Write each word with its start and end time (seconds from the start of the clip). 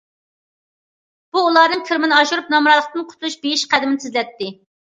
بۇ 1.35 1.43
ئۇلارنىڭ 1.49 1.85
كىرىمىنى 1.91 2.17
ئاشۇرۇپ، 2.19 2.51
نامراتلىقتىن 2.55 3.07
قۇتۇلۇپ 3.13 3.47
بېيىش 3.47 3.69
قەدىمىنى 3.77 4.05
تېزلەتتى. 4.07 4.53